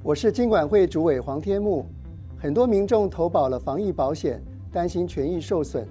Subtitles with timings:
[0.00, 1.84] 我是金管会主委黄天木。
[2.36, 4.40] 很多民众投保了防疫保险，
[4.70, 5.86] 担心权益受损，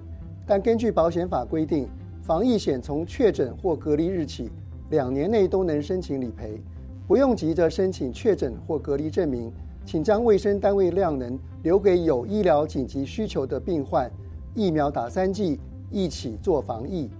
[0.46, 1.86] 但根据保险法规定，
[2.22, 4.50] 防疫险从确诊或隔离日起
[4.88, 6.58] 两年内都能申请理赔，
[7.06, 9.52] 不用急着申请确诊或隔离证明，
[9.84, 14.10] 请将卫生单位量能留给有医疗紧急需求的病患。
[14.54, 17.10] 疫苗打三剂，一起做防疫。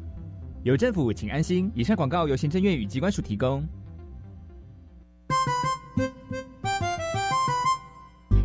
[0.62, 1.70] 有政府，请安心。
[1.74, 3.62] 以上广告由行政院与机关署提供。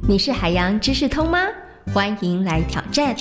[0.05, 1.39] 你是海洋知识通吗？
[1.93, 3.16] 欢迎来挑战，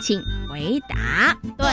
[0.00, 1.36] 请回答。
[1.58, 1.66] 对，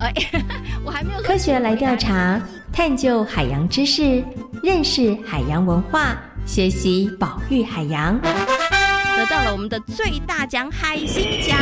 [0.00, 0.12] 哎，
[0.84, 2.38] 我还没有科学来调查，
[2.70, 4.22] 探究海洋知识，
[4.62, 11.58] 认识海洋文化，学习保育海洋，得到了我们的最大奖——海星奖。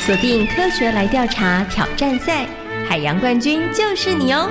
[0.00, 2.46] 锁定科学来调查挑战赛，
[2.86, 4.46] 海洋冠军就是你哦！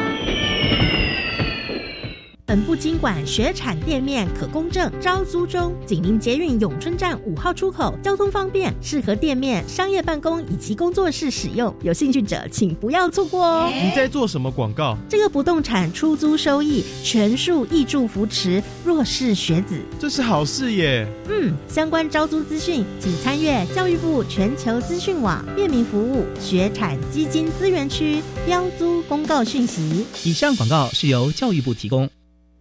[2.52, 11.74] 本部经管学产店面可公证招租中，紧邻捷运永春站五号出口，交通方便，适合店面、商业办公以及工作室使用。
[11.82, 13.72] 有兴趣者请不要错过哦！
[13.74, 14.98] 你在做什么广告？
[15.07, 21.07] 这个不动产出租收益全数挹注扶持弱势学子，这是好事耶！
[21.29, 30.05] 嗯，相关招租资讯请参阅教育部全球资讯网便民服务学产基金资源区标租公告讯息。
[30.26, 32.10] 以上广告是由教育部提供。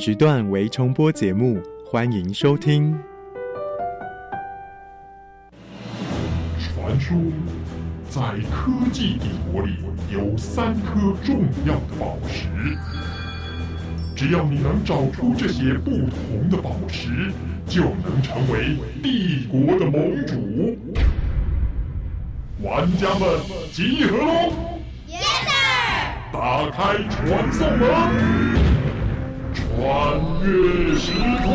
[0.00, 2.98] 时段为重播节目，欢迎收听。
[6.58, 7.14] 传说
[8.08, 9.74] 在科技帝国里
[10.10, 12.48] 有三颗重要的宝石，
[14.16, 17.30] 只要你能找出这些不同的宝石，
[17.66, 20.78] 就能成为帝国的盟主。
[22.62, 23.38] 玩家们
[23.70, 24.52] 集合喽
[25.06, 26.32] ！Yes sir！
[26.32, 28.59] 打开传送门。
[29.76, 31.54] 穿越时空，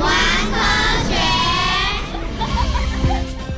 [0.00, 0.08] 玩
[0.52, 0.58] 科
[1.08, 1.14] 学。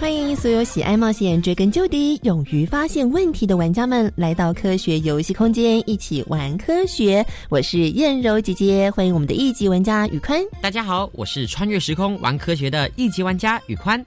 [0.00, 7.24] 欢迎所有喜爱冒险、追根究底、勇于发现问题的玩家们来到科学游戏空间，一起玩科学。
[7.48, 10.40] 我是燕柔姐姐，欢迎我们的一级玩家宇宽。
[10.62, 14.04] 大家好，我是穿越时空玩科学的一级玩家宇宽。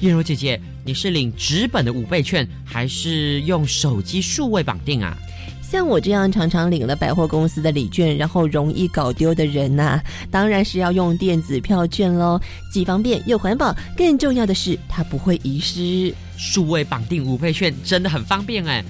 [0.00, 5.16] 燕柔姐姐，你是领纸本的五倍券，还是用手机数位绑定啊？
[5.70, 12.40] 像我这样常常领了百货公司的礼券，然后容易搞丢的人呐，当然是要用电子票券喽，
[12.72, 16.14] 既方便又环保，更重要的是它不会遗失。
[16.38, 18.82] 数位绑定五倍券真的很方便哎，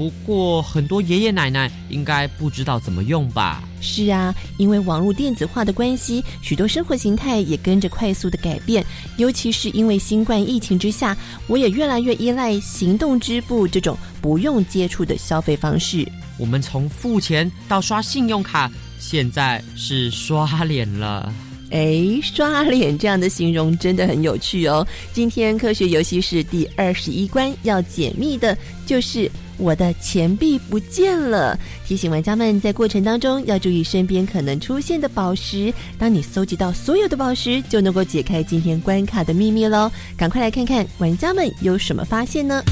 [0.00, 3.62] 不过很多爷爷奶奶应该不知道怎么用吧？
[3.82, 8.82] 是啊，因为网络电子化的关系，许多生活形态也跟着快速的改变。
[9.18, 11.14] 尤其是因为新冠疫情之下，
[11.46, 16.10] 我也越来越依赖行动支付这种不用接触的消费方式。
[16.38, 21.30] 我们从付钱到刷信用卡，现在是刷脸了。
[21.70, 24.86] 哎，刷脸这样的形容真的很有趣哦。
[25.12, 31.58] 今天科学游戏室第二十一关要解密的就是我的钱币不见了。
[31.86, 35.72] 提醒玩家们在过程当中要注意身边可能出现的宝石。
[35.98, 39.90] 当你搜集到所有的宝石，就能够解开今天关卡的秘密喽。
[40.16, 42.62] 赶快来看看玩家们有什么发现呢？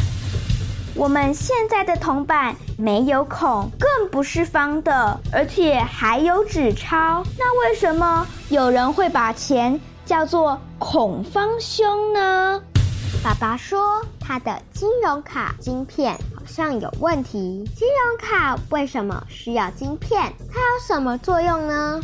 [0.98, 7.22] 我们现在的铜板没有孔，更不是方的，而且还有纸钞。
[7.38, 12.60] 那为什么有人会把钱叫做孔方兄呢？
[13.22, 17.64] 爸爸说他的金融卡晶片好像有问题。
[17.76, 20.20] 金融卡为什么需要晶片？
[20.52, 22.02] 它有什么作用呢？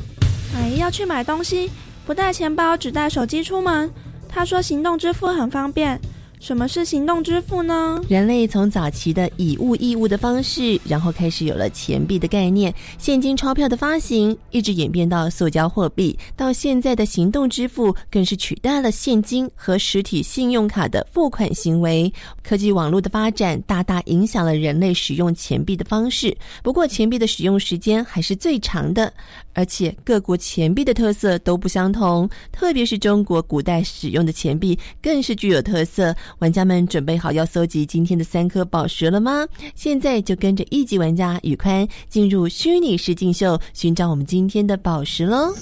[0.55, 1.69] 哎，要去买东西，
[2.07, 3.93] 不带钱包，只带手机出门。
[4.29, 6.01] 他说行动支付很方便。
[6.45, 7.99] 什么是行动支付呢？
[8.07, 22.13] 人类从早期的以物易物的方式，然后开始有了钱币的概念，现金钞票的发行，一直演变到塑胶货币，到现在的行动支付，更是取代了现金和实体信用卡的付款行为。
[22.43, 26.37] 科技网络的发展大大影响了人类使用钱币的方式。
[26.63, 29.11] 不过，钱币的使用时间还是最长的，
[29.55, 36.15] 而且各国钱币的特色都不相同，特别是中国古代使用的钱币更是具有特色。
[36.39, 39.47] 玩家们准备好要搜集今天的三颗宝石了吗？
[39.75, 45.55] 现在就跟着一级玩家宇宽进入虚拟实境秀，寻找我们今天的宝石喽！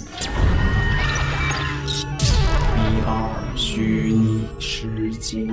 [1.87, 5.47] 一二虚拟实境，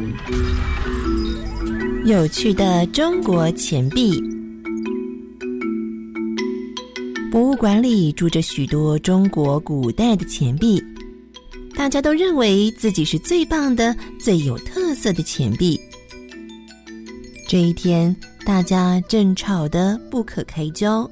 [2.07, 4.23] 有趣的中国钱币。
[7.31, 10.83] 博物馆里住着许多中国古代的钱币，
[11.81, 15.81] 大家都认为自己是最棒的、最有特色的钱币。
[17.49, 21.11] 这一天，大家正吵得不可开交。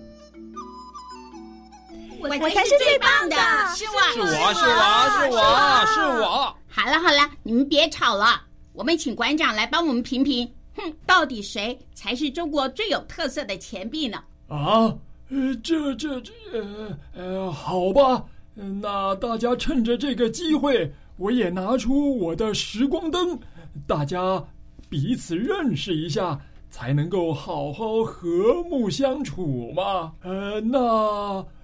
[2.20, 3.36] 我我才是最棒的，
[3.74, 6.54] 是我，是我，是我，是我，是我。
[6.66, 8.42] 好了好了，你们别吵了，
[8.74, 14.22] 我们请馆长来帮我们评评，哼，到底谁才是中国最有特色的钱币呢？
[14.48, 14.94] 啊？
[15.30, 18.22] 呃，这这这，呃呃，好吧，
[18.60, 23.38] 那大家趁着这个机会，我也拿出我的时光灯，
[23.87, 24.44] 大家
[24.88, 30.12] 彼此认识一下，才能够好好和睦相处嘛。
[30.22, 30.78] 呃，那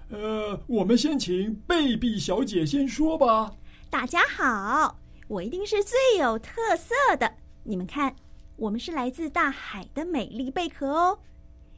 [0.09, 3.51] 呃，我们先请贝碧小姐先说吧。
[3.89, 7.29] 大家好，我一定是最有特色的。
[7.63, 8.15] 你们看，
[8.55, 11.19] 我们是来自大海的美丽贝壳哦。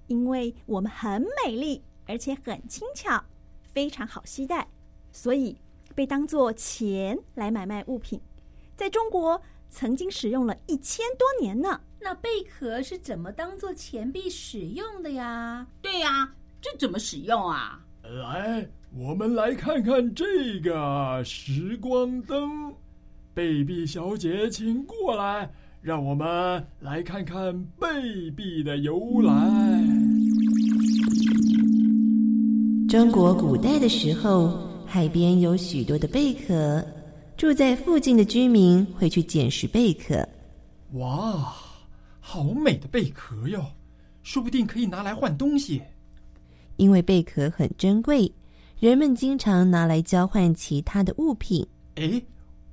[0.06, 3.20] 因为我们很美丽，而且很轻巧，
[3.74, 4.68] 非常好携带，
[5.12, 5.58] 所以
[5.96, 8.20] 被当作钱来买卖物品。
[8.76, 11.82] 在中国曾经使用了一千多年呢。
[12.00, 15.68] 那贝壳是怎么当做钱币使用的呀？
[15.82, 16.32] 对呀，
[16.62, 17.84] 这怎么使用啊？
[18.04, 22.74] 来，我们来看看这个时光灯。
[23.34, 25.52] 贝币小姐，请过来。
[25.82, 29.34] 让我们来看看贝币的由来。
[32.90, 36.84] 中国古代的时候，海边有许多的贝壳，
[37.36, 40.28] 住在附近的居民会去捡拾贝壳。
[40.94, 41.54] 哇，
[42.22, 43.64] 好美的贝壳哟！
[44.24, 45.82] 说不定可以拿来换东西。
[46.78, 48.32] 因为贝壳很珍贵，
[48.80, 51.68] 人们经常拿来交换其他的物品。
[51.96, 52.22] 哎，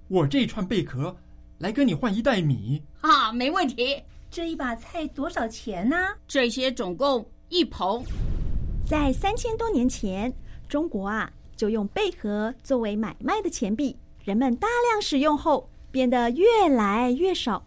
[0.07, 1.15] 我这串贝壳。
[1.59, 3.97] 来跟你换一袋米啊，没问题。
[4.29, 5.97] 这一把菜多少钱呢？
[6.27, 8.03] 这些总共一捧。
[8.85, 10.33] 在三千多年前，
[10.69, 17.67] 中国啊就用贝壳作为买卖的钱币，人们大量使用后变得越来越少，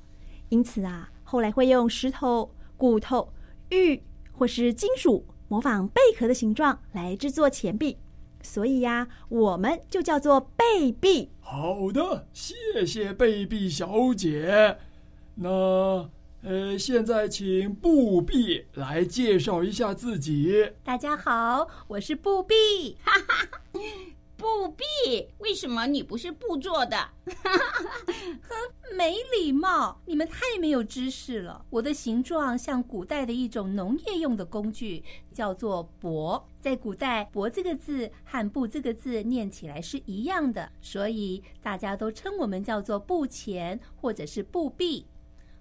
[0.50, 3.34] 因此啊后来会用石头、骨头、
[3.70, 4.02] 玉
[4.32, 7.98] 或是金属模仿贝壳的形状来制作钱币。
[8.44, 11.30] 所以呀，我们就叫做贝币。
[11.42, 14.78] 好的，谢谢贝币小姐。
[15.36, 16.10] 那
[16.44, 20.72] 呃，现在请布币来介绍一下自己。
[20.84, 22.56] 大家好，我是布币。
[23.02, 23.48] 哈哈。
[24.38, 24.84] 布币？
[25.40, 26.96] 为什么你不是布做的？
[27.26, 30.00] 哼，没礼貌！
[30.06, 31.66] 你们太没有知识了。
[31.72, 35.04] 我的形状像古代的一种农业用的工具，
[35.34, 36.44] 叫做帛。
[36.60, 45.08] 在古代，“帛”这个字和“布”这个字念起来是一样的，所以大家都称我们叫做布钱或者是布币。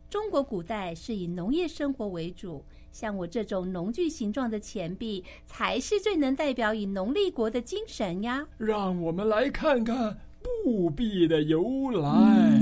[0.08, 2.64] 中国古代是以农业生活为主。
[2.92, 8.46] 像我这种农具形状的钱币，才是最能代表以农立国的精神呀！
[8.56, 10.16] 让我们来看看
[10.64, 12.58] 布币的由来。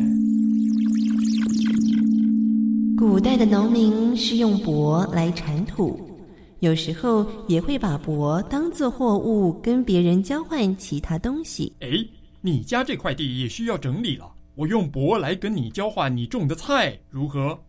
[2.99, 6.01] 古代的农民是用帛来铲土，
[6.59, 11.73] 有时候也会把帛当做货物跟别人交换其他东西。
[11.79, 12.05] 哎，
[12.41, 17.61] 你家这块地也需要整理了，我用帛来跟你交换你种的菜，如何？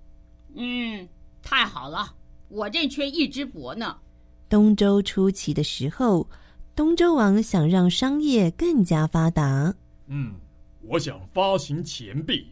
[0.55, 1.07] 嗯，
[1.41, 2.15] 太好了。
[2.47, 3.97] 我正缺一只帛呢。
[4.47, 6.29] 东周初期的时候，
[6.75, 9.73] 东周王想让商业更加发达。
[10.07, 10.35] 嗯，
[10.81, 12.51] 我想发行钱币，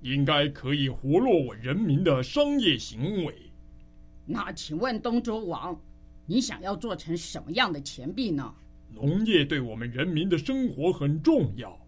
[0.00, 3.34] 应该可以活络我人民的商业行为。
[4.24, 5.78] 那请问东周王，
[6.24, 8.54] 你想要做成什么样的钱币呢？
[8.90, 11.78] 农业对我们人民的生活很重要，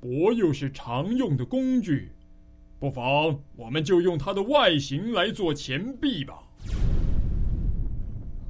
[0.00, 2.12] 帛又是常用的工具，
[2.78, 6.44] 不妨我们就用它的外形来做钱币吧。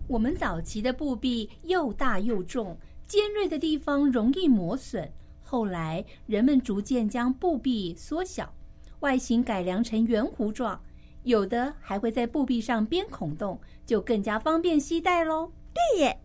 [0.06, 5.10] 我们早期的布币又大又重，尖锐的地方容易磨损。
[5.42, 8.54] 后来人们逐渐将布币缩小，
[9.00, 10.78] 外形改良成圆弧状，
[11.22, 15.52] 有的还会在布币上编孔洞，就更加方便携带喽。
[15.72, 16.20] 对耶，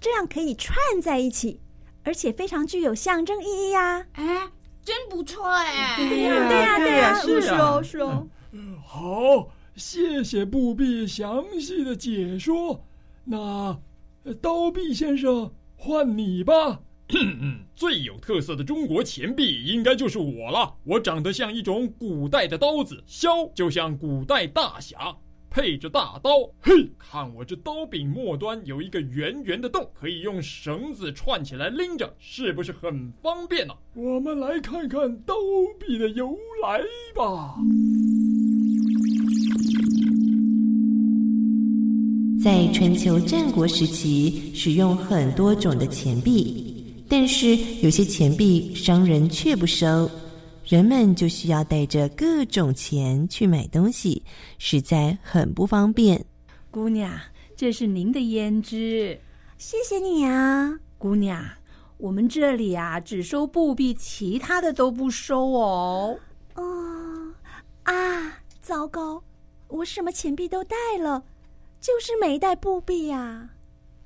[0.00, 1.60] 这样可以串在一起，
[2.04, 4.06] 而且非常具有象征意义呀！
[4.12, 4.48] 哎，
[4.88, 5.96] 真不错哎！
[5.98, 8.26] 对呀，对呀，对呀，是哦，是哦。
[8.82, 12.82] 好，谢谢布币详细的解说。
[13.24, 13.78] 那，
[14.40, 16.80] 刀币先生，换你吧。
[17.76, 20.74] 最有特色的中国钱币应该就是我了。
[20.84, 25.14] 我长得像一种古代的刀子，削就像古代大侠，
[25.50, 26.30] 配着大刀。
[26.60, 35.34] 嘿，看我这刀柄末端有一个圆圆的洞，可以用绳子串起来拎着，是不是很方便呢、我们来看看刀
[35.78, 36.80] 币的由来
[37.14, 37.56] 吧。
[42.40, 50.08] 在春秋战国时期，使用很多种的钱币，但是有些钱币商人却不收，
[50.68, 54.22] 人们就需要带着各种钱去买东西，
[54.58, 56.22] 实在很不方便。
[56.70, 57.10] 姑娘，
[57.56, 59.18] 这是您的胭脂，
[59.56, 60.78] 谢谢你啊。
[60.98, 61.42] 姑娘，
[61.96, 66.14] 我们这里啊只收布币，其他的都不收哦。
[66.56, 67.32] 哦
[67.84, 69.22] 啊，糟糕，
[69.68, 71.24] 我什么钱币都带了。
[71.80, 73.48] 就是没带布币呀。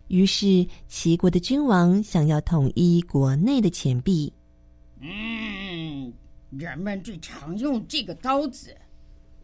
[0.07, 4.33] 于是齐国的君王想要统一国内的钱币。
[5.01, 6.13] 嗯，
[6.59, 8.77] 人们最常用这个刀子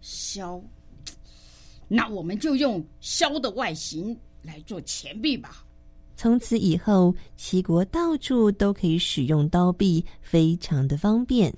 [0.00, 0.62] 削，
[1.88, 5.64] 那我们就用削的外形来做钱币吧。
[6.16, 11.54] 从此以后，齐国到处都可以使用刀币，非常的方便。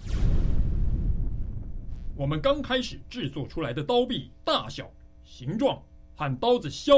[2.17, 4.91] 我们刚开始制作出来的刀币大小、
[5.25, 5.83] 形状。
[6.17, 6.93] 和刀子削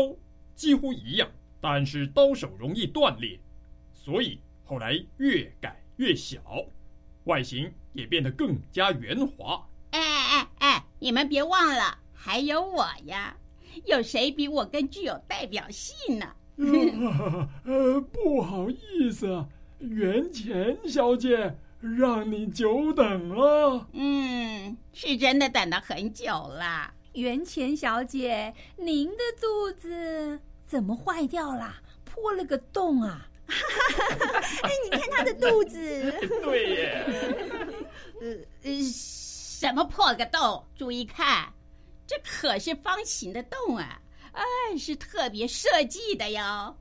[0.56, 1.30] 几乎一样，
[1.60, 3.38] 但是刀手容易断裂，
[3.94, 6.42] 所以后来越改越小，
[7.24, 9.66] 外形也变得更加圆滑。
[9.90, 13.36] 哎哎哎，你们别忘了，还有我呀！
[13.86, 16.34] 有谁比我更具有代表性呢？
[17.64, 19.46] 呃，不好意思，
[19.78, 23.86] 元钱小姐，让你久等了。
[23.92, 26.92] 嗯，是真的等了很久了。
[27.14, 31.76] 元钱小姐，您的肚子怎么坏掉了？
[32.04, 33.28] 破了个洞啊！
[34.62, 35.78] 哎，你看他的肚子。
[36.42, 37.04] 对耶。
[38.62, 40.64] 呃，什么破个洞？
[40.76, 41.52] 注意看，
[42.06, 44.00] 这可是方形的洞啊！
[44.32, 44.42] 哎，
[44.78, 46.76] 是特别设计的哟。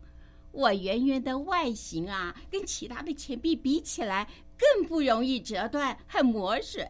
[0.52, 6.90] 我圆圆的外形啊，跟其他的钱币比起来，更不容易折断和磨损。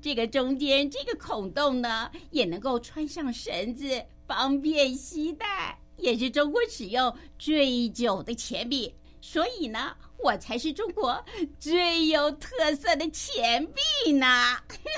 [0.00, 8.94] 这个中间这个孔洞呢，也能够穿上绳子，方便携带，也是中国使用最久的钱币。
[9.20, 11.24] 所以呢，我才是中国
[11.58, 14.26] 最有特色的钱币呢。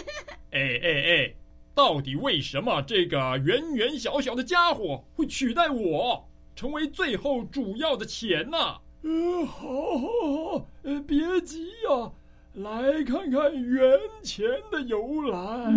[0.53, 1.35] 哎哎哎，
[1.75, 8.59] 到底为什么这个圆圆小小的家伙会取代我，成为最后主要的钱呢？
[9.03, 12.13] 呃，好，好，好，呃，别急呀。
[12.53, 15.73] 来看看元钱的由来。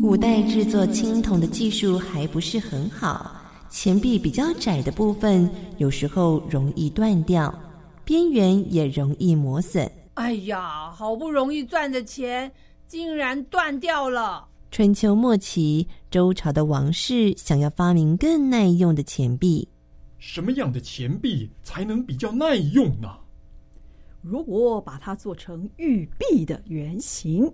[0.00, 3.34] 古代制作青铜的技术还不是很好，
[3.68, 7.52] 钱币比较窄的部分有时候容易断掉，
[8.04, 9.90] 边缘也容易磨损。
[10.14, 12.50] 哎呀，好不容易赚的钱
[12.86, 14.46] 竟然断掉了！
[14.70, 19.68] 春秋末期，周朝的王室想要发明更耐用的钱币。
[20.18, 23.08] 什么样的钱币才能比较耐用呢？
[24.22, 27.50] 如果把它做成玉璧的原型，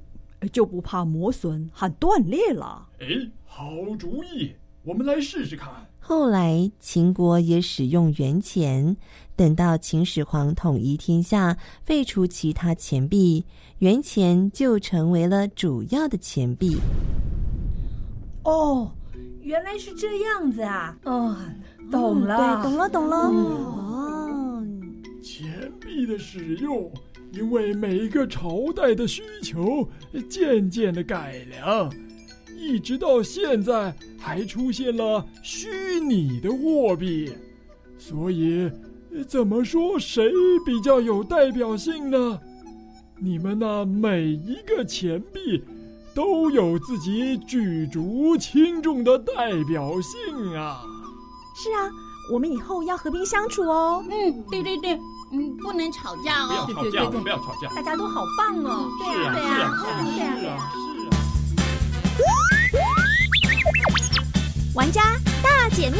[0.51, 2.89] 就不怕磨损和断裂了。
[3.01, 3.07] 哎，
[3.45, 5.71] 好主意，我们来试试看。
[6.01, 8.97] 后来秦国也使用元钱，
[9.35, 13.47] 等到秦始皇统一天下，废除其他钱币，
[13.79, 16.77] 元钱就成为了主要的钱币。
[18.45, 18.93] 哦，
[19.41, 20.97] 原来是这样子啊！
[21.05, 21.37] 哦。
[21.91, 23.17] 懂了，对，懂了，懂了。
[23.17, 24.24] 哦，
[25.25, 26.93] 钱币的使用，
[27.33, 29.89] 因为每一个朝代的需求，
[30.29, 31.91] 渐渐的改良，
[32.55, 37.33] 一直到现在还出现了虚拟的货币。
[37.97, 38.71] 所以，
[39.27, 40.31] 怎么说谁
[40.67, 42.39] 比较有代表性呢？
[43.19, 45.65] 你们那每一个钱币，
[46.15, 50.83] 都有自己举足轻重的代表性啊。
[51.57, 51.89] 是啊，
[52.33, 54.05] 我们以后要和平相处哦。
[54.11, 54.99] 嗯，对对对，
[55.33, 56.67] 嗯，不能吵架哦。
[56.67, 57.69] 不要吵架，不要吵架。
[57.75, 58.89] 大家都好棒哦。
[58.99, 59.53] 对啊，对啊，
[60.15, 60.73] 是啊，是啊。
[64.75, 65.03] 玩家
[65.43, 65.99] 大解密。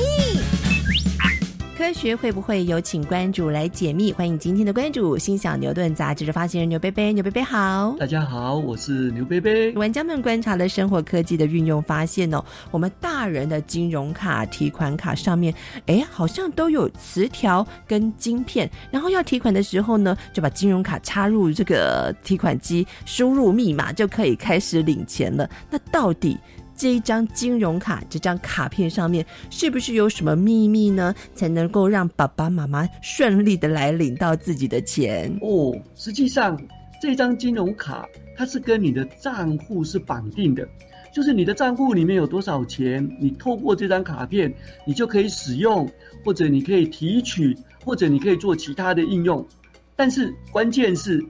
[1.77, 4.13] 科学会不会有请关主来解密？
[4.13, 7.13] 欢迎今天的关主，心想牛顿杂志的发行人牛贝贝。
[7.13, 9.73] 牛贝贝好，大家好，我是牛贝贝。
[9.73, 15.53] 玩家们观察了生活科技的运用，发现哦，我们大人的金融卡、提款卡上面，
[15.87, 18.71] 哎，好像都有磁条跟晶片。
[18.93, 25.51] 然后要提款的时候呢，就把金融卡插入这个提款机，输入密码就可以开始领钱了。
[25.69, 26.39] 那到底？
[26.77, 31.15] 这一张金融卡这张卡片上面是不是有什么秘密呢？
[31.35, 35.33] 才能够让爸爸妈妈顺利的来领到自己的钱？
[35.41, 36.61] 哦，实际上
[37.01, 40.69] 这张金融卡它是跟你的账户是绑定的，
[41.13, 44.53] 就是你的账户里面有多少钱，你透过这张卡片，
[44.85, 45.89] 你就可以使用，
[46.25, 49.47] 或者你可以提取，或者你可以做其他的应用。
[49.95, 51.25] 但是关键是，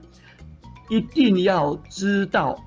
[0.89, 2.59] 一定要知道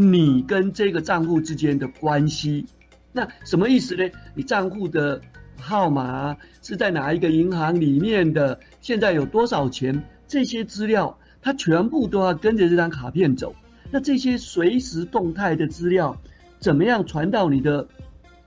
[0.00, 2.64] 你跟这个账户之间的关系。
[3.10, 4.08] 那什么意思呢？
[4.32, 5.20] 你账户的
[5.58, 8.60] 号码是在哪一个银行里面的？
[8.80, 10.00] 现在有多少钱？
[10.28, 13.52] 这些资料，它全部都要跟着这张卡片走。
[13.90, 16.16] 那这些随时动态的资料，
[16.60, 17.84] 怎么样传到你的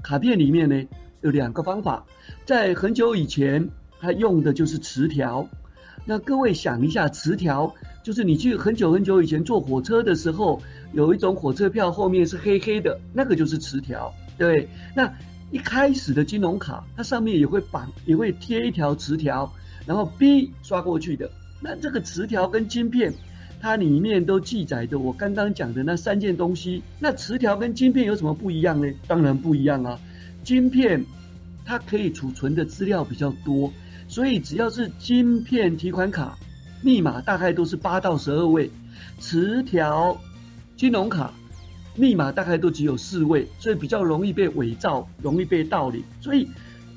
[0.02, 0.82] 卡片里面呢？
[1.20, 2.06] 有两个方法。
[2.46, 5.46] 在很久以前，它用的就是磁条。
[6.06, 10.62] 那各位想一下，磁条就是你去很久很久以前坐火车的时候，
[10.94, 14.14] 有一种火车票后面是黑黑的，那个就是磁条。
[14.38, 15.12] 对，那
[15.52, 19.52] 一开始的金融卡，它上面也会绑，也会贴一条磁条，
[19.86, 21.30] 然后 B 刷过去的。
[21.60, 23.14] 那这个磁条跟晶片，
[23.60, 26.82] 它里面都记载的我刚刚讲的那三件东西。
[27.00, 28.92] 那磁条跟晶片有什么不一样呢？
[29.08, 30.00] 当然不一样啊，
[30.44, 31.06] 晶片
[31.66, 33.72] 它可以储存的资料比较多。
[34.08, 36.38] 所以只要是晶片提款卡，
[36.82, 38.70] 密码大概都是八到十二位；
[39.20, 40.20] 磁条
[40.82, 41.32] 金融卡
[41.96, 46.04] 密码大概都只有四位，所以比较容易被伪造，容易被盗领。
[46.20, 46.48] 所以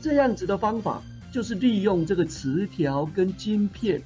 [0.01, 4.01] 这样子的方法就是利用这个磁条跟晶片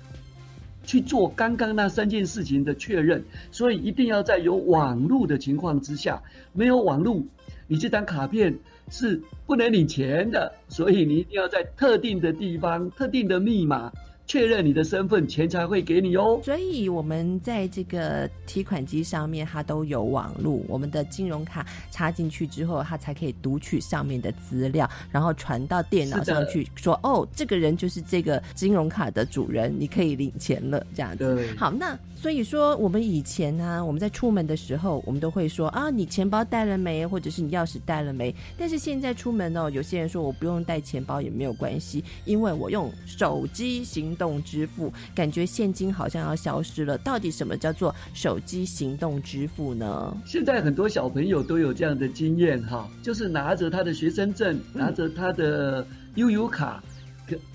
[0.83, 3.23] 去做刚刚那三件事情的确认。
[3.53, 6.21] 所以一定要在有网络的情况之下，
[6.53, 7.23] 没有网络，
[7.69, 8.59] 你这张卡片。
[8.91, 13.93] 是不能领钱的，所以你一定要在特定的地方、特定的密码
[14.29, 16.39] 确认你的身份，钱才会给你哦。
[16.45, 31.49] 所以我们在这个提款机上面，它都有网路，我们的金融卡插进去之后，它才可以读取上面的资料，然后传到电脑上去，说哦，这个人就是这个金融卡的主人，你可以领钱了，这样子。
[31.57, 31.99] 好，那。
[32.21, 38.35] 所以说，我们以前呢，我们在出门的时候，我们都会说啊，你钱包带了没，或者是你钥匙带了没？
[38.59, 46.99] 但是现在出门哦，有些人说我不用带钱包也没有关系，因为我用手机行动支付，感觉现金好像要消失了。
[46.99, 50.15] 到底什么叫做手机行动支付呢？
[50.27, 56.83] 现在很多小朋友都有这样的经验哈，就是拿着他的学生证，拿着他的悠游卡。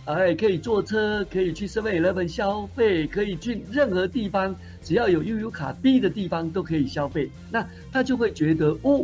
[0.06, 7.32] 哎，可以坐车，可以去 Seven Eleven 消费，可以去任何地方，只要有悠游卡 B 的地方都可以消费。
[7.50, 9.04] 那他就会觉得哦，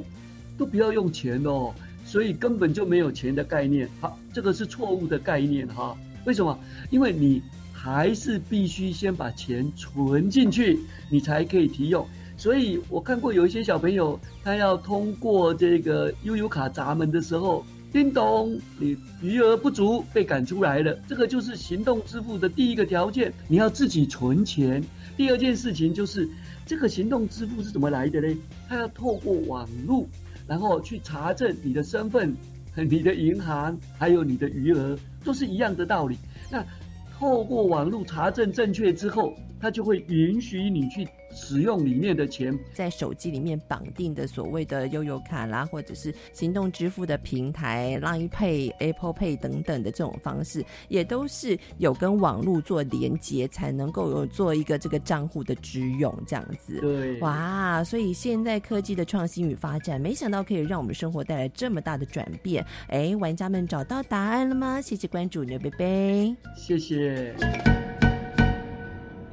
[0.60, 1.74] 都不要用钱哦，
[2.06, 3.90] 所以根本就没有钱的概念。
[4.00, 5.98] 好，这个是错误的概念哈。
[6.26, 6.58] 为什么？
[6.90, 10.80] 因为你还是必须先把钱存进去，
[11.10, 12.08] 你才可以提用。
[12.38, 17.66] 所以我看过有一些小朋友，他要通过这个悠游卡闸门的时候。
[17.92, 20.94] 叮咚，你余额不足被赶出来了。
[21.08, 24.84] 这个就是行动支付的第一个条件，你要自己存钱。
[25.18, 26.30] 第二件事情就是，
[26.68, 28.38] 这个行动支付是怎么来的呢？
[28.68, 30.08] 它要透过网络，
[30.48, 32.36] 然后去查证你的身份、
[32.84, 36.18] 你的银行还有你的余额，都是一样的道理。
[36.52, 36.64] 那
[37.18, 41.08] 透过网络查证正确之后，它就会允许你去。
[41.32, 56.80] 使用里面的钱，在手机里面绑定的所谓的悠游卡啦，或者是行动支付的平台，Line Pay、Apple Pay 等等的这种方式，也都是有跟网络做连接，才能够有做一个这个账户的支用这样子。
[56.82, 62.66] 对，哇，所以现在科技的创新与发展，没想到可以让我们生活带来这么大的转变。
[62.88, 64.82] 哎，玩家们找到答案了吗？
[64.82, 67.79] 谢谢关注牛贝贝，谢谢。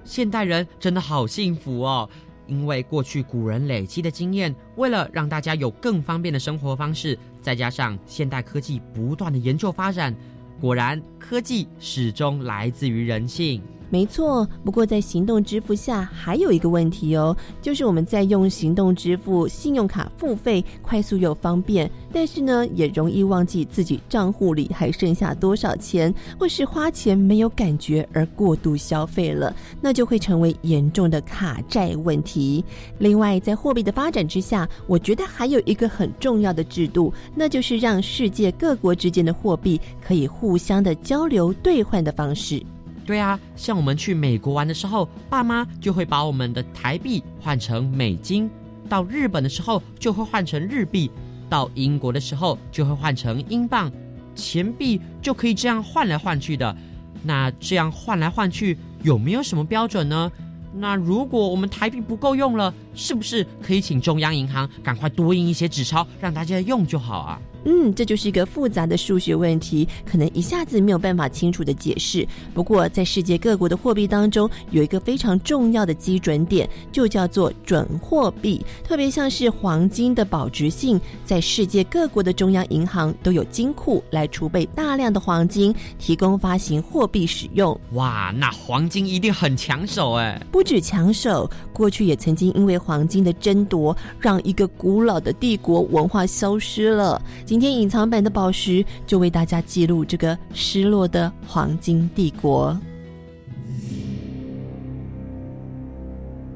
[0.07, 2.09] 现代人真的好幸福哦，
[2.47, 10.15] 因为过去古人累积的经验，为了让大家有更方便的生活方式，再加上现代科技不断的研究发展，
[10.61, 13.61] 果然科技始终来自于人性。
[13.89, 32.65] 没错，不过在行动支付下还有一个问题哦，就是我们在用行动支付、信用卡付费，快速又方便，但是呢，也容易忘记自己账户里还剩下多少钱，或是花钱没有感觉而过度消费了，那就会成为严重的卡债问题。
[32.99, 42.61] 另外，在货币的发展之下，我觉得还有一个很重要的制度，那就是让世界各国之间的货币可以互相的交流兑换的方式。
[43.07, 48.49] 对啊，像我们去美国玩的时候，爸妈就会把我们的台币换成美金；
[48.89, 51.09] 到日本的时候就会换成日币；
[51.49, 53.91] 到英国的时候就会换成英镑。
[54.35, 56.77] 钱币就可以这样换来换去的。
[57.23, 60.31] 那这样换来换去有没有什么标准呢？
[60.79, 67.41] 那如果我们台币不够用了，是不是可以请中央银行赶快多印一些纸钞，让大家用就好啊？
[67.69, 72.25] 嗯，这就是一个复杂的数学问题，可能一下子没有办法清楚的解释。
[72.55, 78.65] 不过，在世界各国的货币当中，有一个非常重要的基准点，就叫做准货币。
[78.85, 87.77] 特别像是黄金的保值性，在世界各国的中央银行都有金库来储备大量的黄金，提供发行货币使用。
[87.95, 90.41] 哇，那黄金一定很抢手哎！
[90.53, 97.23] 不止抢手，过去也曾经因为黄金的争夺，让一个古老的帝国文化消失了。
[97.45, 102.77] 今天隐藏版的宝石就为大家记录这个失落的黄金帝国。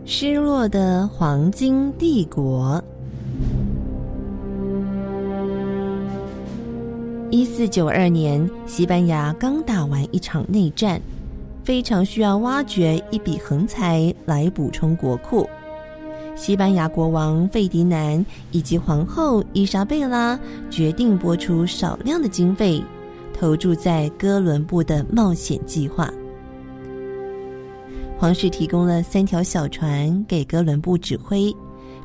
[0.04, 2.82] 失落的黄金帝国。
[7.30, 11.00] 一四九二年，西班牙刚打完一场内战，
[11.62, 15.48] 非常需要挖掘一笔横财来补充国库。
[16.36, 20.38] 西班牙国王费迪南以及皇后伊莎贝拉
[20.70, 22.82] 决定拨出少量的经费，
[23.38, 26.10] 投注在哥伦布的冒险计划。
[28.16, 31.54] 皇室提供了三条小船给哥伦布指挥，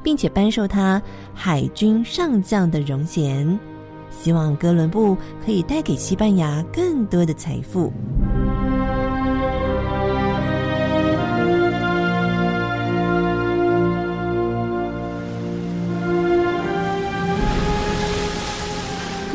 [0.03, 1.01] 并且颁授他
[1.33, 3.57] 海军上将的荣衔，
[4.09, 5.15] 希望哥伦布
[5.45, 7.91] 可以带给西班牙更多的财富。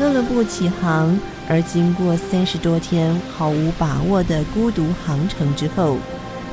[0.01, 1.15] 哥伦布起航，
[1.47, 5.99] 而经过三十多天毫无把握的孤独航程之后，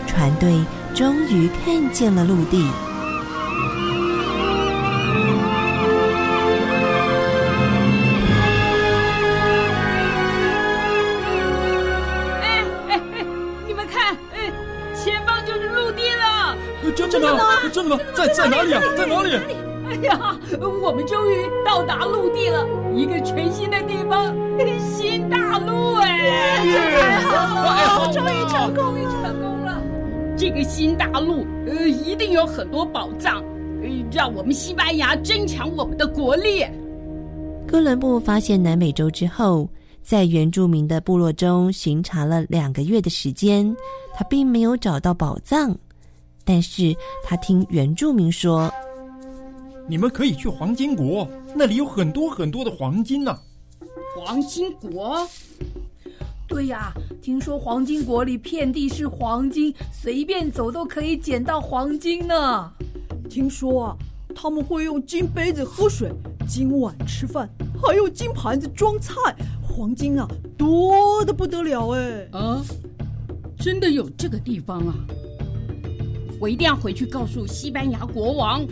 [0.06, 0.62] 船队
[0.94, 2.70] 终于看见了陆地。
[12.42, 13.24] 哎哎哎，
[13.66, 14.52] 你们看，哎，
[14.94, 16.54] 前方就是陆地了！
[16.94, 17.44] 真的吗？
[17.72, 18.02] 真的吗？
[18.14, 18.82] 在在哪里啊？
[18.94, 19.40] 在哪里？
[19.88, 20.38] 哎呀，
[20.82, 24.34] 我们终于到达陆地了，一个全新的地方——
[24.98, 25.94] 新大陆！
[25.94, 29.80] 哎，太好了，终于成功，终于成功了！
[30.36, 33.36] 这个新大陆，呃，一定有很多宝藏，
[33.82, 36.66] 呃，让我们西班牙增强我们的国力。
[37.66, 39.68] 哥伦布发现南美洲之后，
[40.02, 43.74] 在原住民的部落中巡查了两个月的时间，
[44.14, 45.74] 他并没有找到宝藏，
[46.44, 48.68] 但是他听原住民说。
[49.88, 53.34] 你们可以去黄金国，那里有很多很多的黄金呢。
[54.14, 55.26] 黄金国？
[56.46, 62.70] 对呀，听说黄金国里遍地是黄金，随便走都可以捡到黄金呢。
[63.30, 63.96] 听说啊，
[64.34, 66.12] 他们会用金杯子喝水，
[66.46, 67.48] 金碗吃饭，
[67.82, 69.14] 还有金盘子装菜，
[69.62, 72.28] 黄金啊多的不得了哎！
[72.32, 72.62] 啊，
[73.58, 74.94] 真的有这个地方啊！
[76.38, 78.66] 我一定要回去告诉西班牙国王。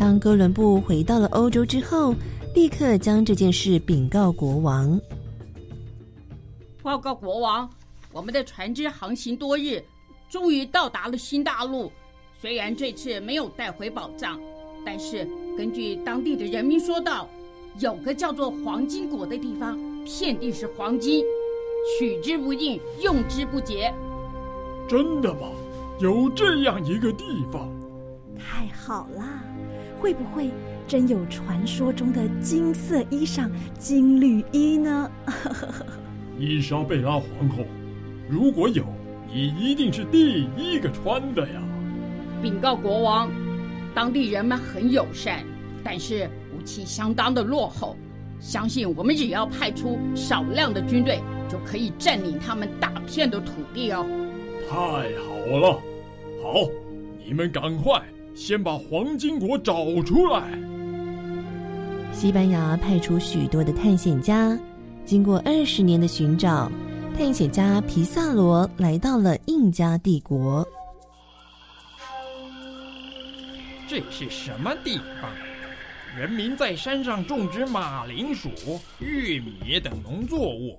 [0.00, 2.14] 当哥伦布回到了欧洲之后，
[2.54, 4.98] 立刻将这件事禀告国王。
[6.82, 7.68] 报告国王，
[8.10, 9.84] 我们的船只航行多日，
[10.30, 11.92] 终于到达了新大陆。
[12.40, 14.40] 虽然这次没有带回宝藏，
[14.86, 17.28] 但是根据当地的人民说道，
[17.78, 21.22] 有个叫做黄金国的地方，遍地是黄金，
[21.98, 23.92] 取之不尽，用之不竭。
[24.88, 25.50] 真的吗？
[26.00, 27.68] 有这样一个地方？
[28.38, 29.42] 太好啦！
[30.00, 30.50] 会不会
[30.88, 35.10] 真有传说中的金色衣裳、金缕衣呢？
[36.38, 37.64] 伊莎贝拉皇后，
[38.28, 38.82] 如果有，
[39.30, 41.62] 你一定是第一个穿的呀！
[42.42, 43.30] 禀告国王，
[43.94, 45.44] 当地人们很友善，
[45.84, 47.94] 但是武器相当的落后。
[48.40, 54.06] 相信我们只要派出少量的军队，就可以占领他们大片的土地哦！
[54.66, 55.72] 太好了，
[56.42, 56.66] 好，
[57.22, 58.02] 你们赶快！
[58.40, 60.58] 先把黄金国找出来。
[62.10, 64.58] 西班牙派出许多的探险家，
[65.04, 66.72] 经过二十年的寻找，
[67.18, 70.66] 探险家皮萨罗来到了印加帝国。
[73.86, 75.30] 这是什么地方？
[76.18, 78.48] 人民在山上种植马铃薯、
[79.00, 80.78] 玉米等农作物，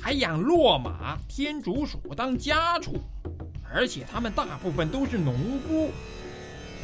[0.00, 2.92] 还养骆马、天竺鼠当家畜，
[3.68, 5.34] 而且他们大部分都是农
[5.66, 5.90] 夫。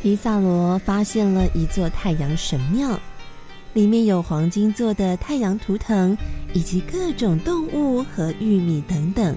[0.02, 2.98] 皮萨罗发现了一座太阳神庙，
[3.74, 6.16] 里面有黄金做的太阳图腾，
[6.54, 9.36] 以及各种动物和玉米等等。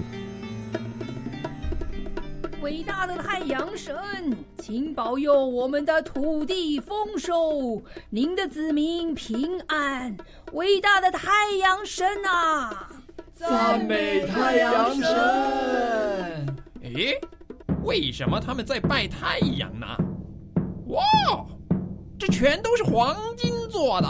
[2.62, 3.94] 伟大的太阳神，
[4.56, 10.16] 请保佑我们的土地丰收，您的子民平安。
[10.52, 12.88] 伟大的太阳神啊！
[13.34, 16.56] 赞美太阳神！
[16.84, 17.20] 诶，
[17.82, 19.86] 为什么他们在拜太阳呢？
[20.94, 21.46] 哇，
[22.18, 24.08] 这全都是黄金做的。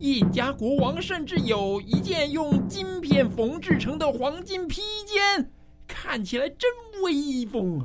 [0.00, 5.50] 印加国王甚至有一件用金片缝制成的黄金披肩，
[5.86, 6.70] 看起来真
[7.02, 7.84] 威风啊！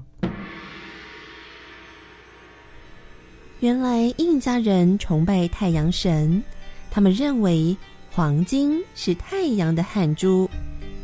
[3.60, 6.42] 原来印加人崇拜太阳神，
[6.90, 7.76] 他们认为
[8.12, 10.50] 黄金是太阳的汗珠，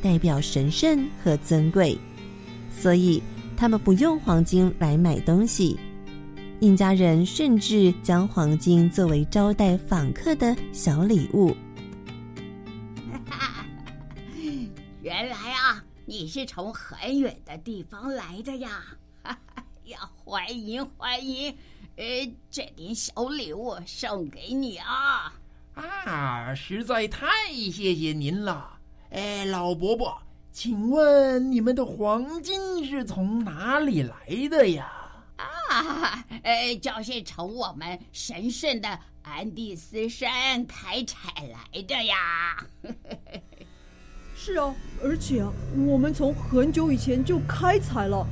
[0.02, 1.98] 代表神圣和尊贵，
[2.72, 3.22] 所以
[3.58, 5.78] 他们不用黄金来买东西。
[6.62, 11.58] 印加人甚至将黄金作为招待访客的小礼物。
[15.02, 18.84] 原来啊，你是从很远的地方来的呀！
[19.86, 21.52] 呀，欢迎欢迎！
[21.96, 25.34] 呃，这点小礼物送给你啊！
[25.74, 27.26] 啊，实在太
[27.72, 28.78] 谢谢您了！
[29.10, 30.16] 哎，老伯伯，
[30.52, 34.16] 请问你们的黄金是从哪里来
[34.48, 35.01] 的呀？
[35.82, 42.66] 啊，呃，就是从我们神圣的安第斯山开采来的呀。
[44.36, 45.52] 是啊，而且啊，
[45.88, 48.26] 我们从很久以前就开采了。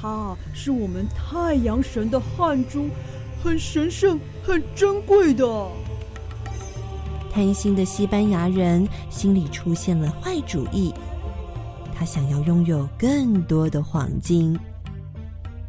[0.00, 2.88] 它是我们太阳神的汗珠，
[3.42, 5.70] 很神圣、很珍贵的。
[7.32, 10.94] 贪心的西班牙人心里出现了坏主意，
[11.94, 14.58] 他想要拥有更多的黄金。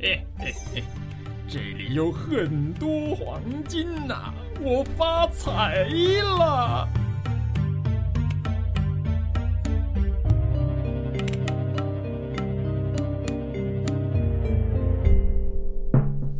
[0.02, 0.82] 嘿嘿嘿，
[1.50, 4.32] 这里有很多黄金呐，
[4.62, 5.84] 我发财
[6.38, 6.88] 了！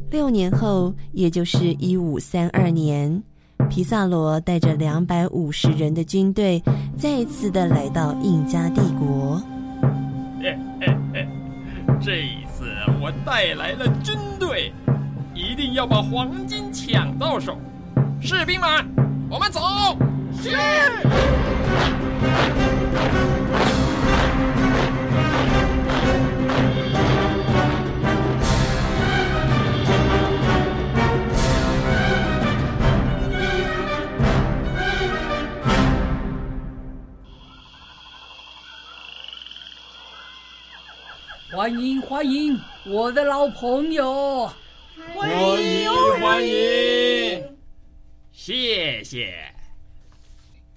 [0.10, 3.22] 六年后，也就是一五三二年，
[3.70, 6.64] 皮萨罗带着两百五十人的军队，
[6.98, 9.44] 再次的来到印加帝国。
[10.42, 11.28] 嘿嘿嘿，
[12.00, 12.49] 这一次
[13.00, 14.74] 我带来了军队，
[15.34, 17.58] 一定要把黄金抢到手。
[18.22, 18.70] 士兵们，
[19.30, 19.62] 我们走！
[20.42, 20.50] 是。
[41.60, 44.50] 欢迎欢迎，我的老朋友！
[45.14, 45.30] 欢
[45.62, 45.92] 迎
[46.22, 47.58] 欢迎，
[48.32, 49.34] 谢谢。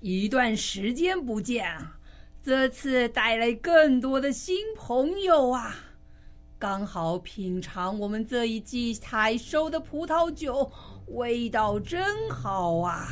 [0.00, 1.98] 一段时间不见啊，
[2.42, 5.72] 这次带来更多的新朋友啊，
[6.58, 10.68] 刚好品尝我们这一季采收的葡萄酒，
[11.06, 13.06] 味道真好啊！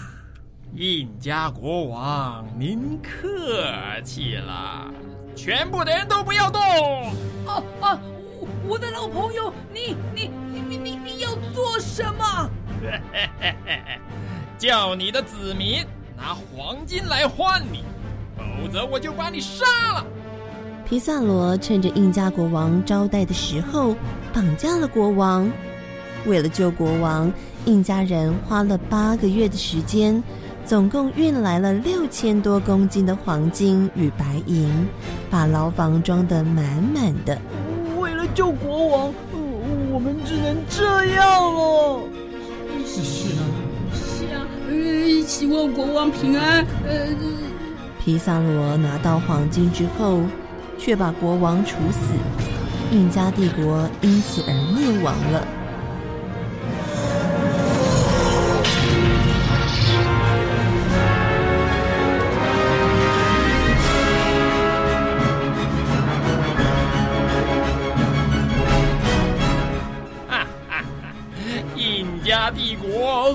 [0.74, 4.92] 印加国王，您客气了。
[5.42, 6.60] 全部的人都不要动！
[7.46, 7.98] 啊啊！
[8.38, 12.50] 我我的老朋友，你你你你你你要做什么？
[14.58, 15.82] 叫你的子民
[16.14, 17.82] 拿黄金来换你，
[18.36, 20.04] 否则我就把你杀了。
[20.86, 23.96] 皮萨罗趁着印加国王招待的时候，
[24.34, 25.50] 绑架了国王。
[26.26, 27.32] 为了救国王，
[27.64, 30.22] 印加人花了八个月的时间。
[30.70, 34.70] 总共运来了六千多公斤的黄金与白银，
[35.28, 37.36] 把牢房装得满满的。
[37.98, 39.12] 为了救国王，
[39.90, 42.00] 我们只能这样了。
[42.86, 43.00] 是
[43.34, 43.42] 啊，
[43.92, 46.64] 是啊，呃，希望国王平安。
[46.86, 47.16] 呃，
[47.98, 50.20] 皮萨罗拿到黄金之后，
[50.78, 52.14] 却把国王处死，
[52.92, 55.44] 印加帝国因此而灭亡了。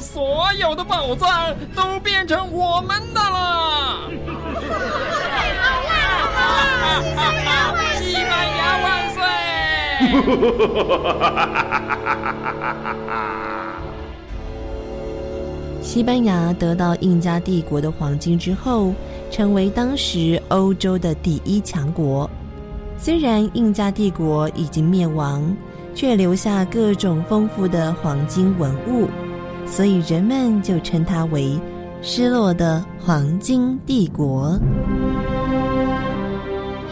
[0.06, 4.10] 所有的宝藏都变成我们的了！
[8.00, 9.20] 西班牙万岁！
[15.82, 18.94] 西班牙得到印加帝国的黄金之后，
[19.32, 22.30] 成为当时欧洲的第一强国。
[22.98, 25.54] 虽然印加帝国已经灭亡。
[25.96, 29.08] 却留下各种丰富的黄金文物，
[29.66, 31.60] 所以人们就称它为
[32.02, 34.60] “失落的黄金帝国”。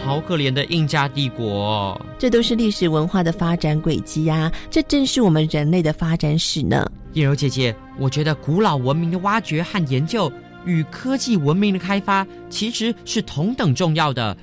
[0.04, 4.52] 好可怜的印加帝国，这都是历史文化的发展轨迹呀！
[4.70, 6.86] 这正是我们人类的发展史呢。
[7.14, 10.30] 叶柔姐姐，我觉得古老文明的挖掘和研究
[10.66, 14.36] 与科技文明的开发其实是同等重要的。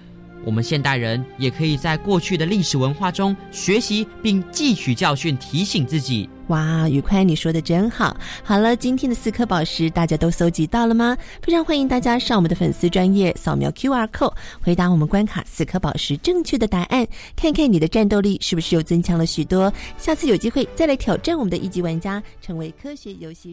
[0.46, 6.26] 我们现代人也可以在过去的历史文化中学习并汲取教训，提醒自己。
[6.50, 8.16] 哇，愉快，你说的真好。
[8.42, 11.16] 好了，今天的四颗宝石大家都搜集到了吗？
[11.42, 19.72] 非常欢迎大家上我们的粉丝专业扫描 Q R code，回答我们关卡四颗宝石正确的答案，看看你的战斗力是不是又增强了许多。
[19.96, 23.48] 下次有机会再来挑战我们的一级玩家，成为科学游戏。